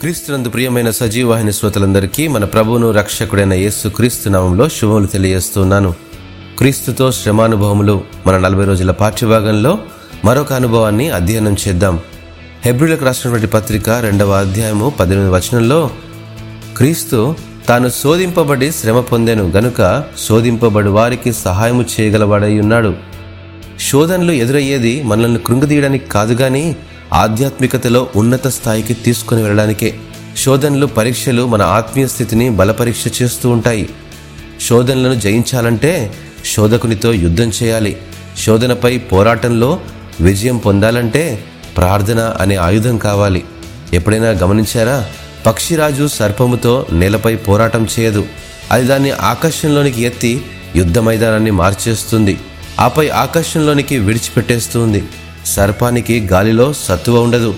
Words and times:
క్రీస్తునందు 0.00 0.48
ప్రియమైన 0.48 0.90
సజీవాహిని 0.90 1.52
శ్రోతలందరికీ 1.52 2.28
మన 2.28 2.44
ప్రభువును 2.44 2.90
రక్షకుడైన 2.90 3.52
యేసు 3.52 3.88
క్రీస్తు 3.88 4.28
నామంలో 4.28 4.68
శుభములు 4.68 5.06
తెలియజేస్తున్నాను. 5.06 5.94
క్రీస్తుతో 6.58 7.12
శ్రమానుభవములు 7.12 8.04
మన 8.26 8.38
నలభై 8.38 8.64
రోజుల 8.64 8.90
పాఠ్యభాగంలో 8.90 9.78
మరొక 10.24 10.52
అనుభవాన్ని 10.52 11.10
అధ్యయనం 11.10 11.56
చేద్దాం. 11.68 12.00
హెబ్రిలకు 12.64 13.04
రాసినటువంటి 13.04 13.46
పత్రిక 13.46 13.90
రెండవ 13.90 14.30
అధ్యాయము 14.30 14.90
పద్దెనిమిది 14.90 15.32
వచనంలో 15.32 15.90
క్రీస్తు 16.76 17.34
తాను 17.68 17.88
శోధింపబడి 17.88 18.72
శ్రమ 18.72 19.00
పొందెను 19.00 19.50
గనుక 19.50 20.04
శోధింపబడి 20.28 20.88
వారికి 20.88 21.32
సహాయము 21.32 21.84
చేయగలవాడై 22.00 22.58
ఉన్నాడు. 22.58 22.94
శోధనలు 23.80 24.32
ఎదురయ్యేది 24.32 25.02
మనల్ని 25.02 25.38
కృంగదీయడానికి 25.38 26.08
కాదు 26.08 26.34
కానీ 26.34 26.76
ఆధ్యాత్మికతలో 27.12 28.08
ఉన్నత 28.16 28.48
స్థాయికి 28.48 28.94
తీసుకుని 28.94 29.42
వెళ్ళడానికే. 29.42 29.94
శోధనలు 30.36 30.86
పరీక్షలు 30.86 31.46
మన 31.46 31.62
ఆత్మీయ 31.62 32.06
స్థితిని 32.06 32.50
బలపరీక్ష 32.50 33.22
చేస్తూ 33.22 33.50
ఉంటాయి. 33.50 33.90
శోధనలను 34.60 35.14
జయించాలంటే 35.14 36.14
శోధకునితో 36.54 37.12
యుద్ధం 37.12 37.52
చేయాలి. 37.62 37.96
శోధనపై 38.38 38.98
పోరాటంలో 38.98 39.80
విజయం 40.20 40.56
పొందాలంటే 40.56 41.44
ప్రార్థన 41.76 42.34
అనే 42.40 42.56
ఆయుధం 42.56 42.98
కావాలి. 42.98 43.44
ఎప్పుడైనా 43.92 44.28
గమనించారా? 44.28 45.06
పక్షిరాజు 45.46 46.08
సర్పముతో 46.08 46.86
నేలపై 46.92 47.36
పోరాటం 47.36 47.88
చేయదు. 47.98 48.24
అది 48.70 48.86
దాన్ని 48.86 49.10
ఆకాశంలోనికి 49.10 50.02
ఎత్తి 50.02 50.44
యుద్ధ 50.76 50.98
మైదానాన్ని 50.98 51.50
మార్చేస్తుంది. 51.50 52.38
ఆపై 52.80 53.08
ఆకాశంలోనికి 53.08 53.98
విడిచిపెట్టేస్తుంది. 53.98 55.04
సర్పానికి 55.46 56.20
గాలిలో 56.32 56.72
సత్తువ 56.72 57.20
ఉండదు 57.20 57.54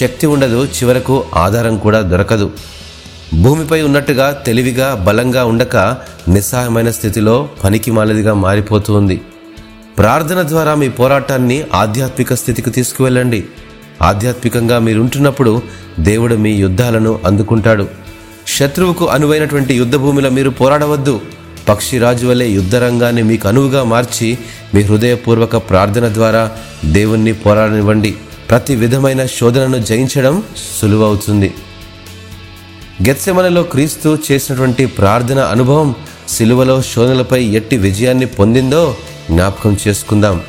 శక్తి 0.00 0.26
ఉండదు 0.26 0.64
చివరకు 0.64 1.24
ఆధారం 1.34 1.78
కూడా 1.78 2.00
దొరకదు. 2.00 2.50
భూమిపై 3.42 3.82
ఉన్నట్టుగా 3.82 4.30
తెలివిగా 4.30 4.94
బలంగా 4.94 5.44
ఉండక 5.44 5.76
నిస్సహాయమైన 6.28 6.90
స్థితిలో 6.90 7.48
పనికి 7.64 7.90
మాలదిగా 7.90 8.34
మారిపోతుంది 8.34 9.20
ప్రార్థన 9.98 10.42
ద్వారా 10.42 10.74
మీ 10.74 10.88
పోరాటాన్ని 10.88 11.64
ఆధ్యాత్మిక 11.74 12.34
స్థితికి 12.34 12.70
తీసుకువెళ్ళండి. 12.70 13.44
ఆధ్యాత్మికంగా 14.02 14.78
మీరుంటున్నప్పుడు 14.78 15.62
దేవుడు 16.00 16.34
మీ 16.34 16.52
యుద్ధాలను 16.52 17.18
అందుకుంటాడు. 17.24 17.88
శత్రువుకు 18.46 19.06
అనువైనటువంటి 19.06 19.74
యుద్ధ 19.74 19.96
భూమిలో 19.96 20.30
మీరు 20.30 20.50
పోరాడవద్దు. 20.50 21.20
పక్షిరాజు 21.70 22.26
వలె 22.26 22.46
యుద్ధరంగాన్ని 22.46 23.22
మీకు 23.22 23.48
అనువుగా 23.48 23.84
మార్చి 23.84 24.38
మీ 24.74 24.82
హృదయపూర్వక 24.82 25.56
ప్రార్థన 25.56 26.08
ద్వారా 26.08 26.50
దేవుణ్ణి 26.84 27.32
పోరాడనివ్వండి. 27.32 28.14
ప్రతి 28.50 28.76
విధమైన 28.76 29.26
శోధనను 29.26 29.78
జయించడం 29.78 30.42
సులువవుతుంది. 30.80 31.54
గెత్సెమనలో 33.08 33.62
క్రీస్తు 33.62 34.18
చేసినటువంటి 34.30 34.86
ప్రార్థన 34.86 35.38
అనుభవం 35.38 35.94
సిలువలో 36.28 36.82
శోధనలపై 36.82 37.44
ఎట్టి 37.44 37.76
విజయాన్ని 37.76 38.26
పొందిందో 38.26 38.96
జ్ఞాపకం 39.30 39.76
చేసుకుందాం. 39.88 40.40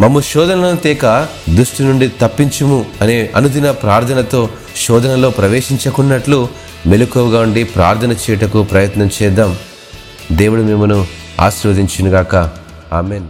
మమ్ము 0.00 0.20
శోధనలను 0.20 0.76
తేక 0.76 1.28
దుష్టి 1.50 1.82
నుండి 1.82 2.08
తప్పించుము 2.08 2.86
అనే 3.00 3.30
అనుదిన 3.36 3.70
ప్రార్థనతో 3.70 4.48
శోధనలో 4.76 5.30
ప్రవేశించకున్నట్లు 5.30 6.48
మెలకువగా 6.86 7.40
ఉండి 7.40 7.64
ప్రార్థన 7.64 8.12
చేయటకు 8.12 8.62
ప్రయత్నం 8.62 9.10
చేద్దాం. 9.22 9.56
దేవుడు 10.32 10.62
మిమ్మను 10.62 11.06
ఆశీర్వదించినగాక. 11.40 12.50
ఆమెన్. 12.92 13.28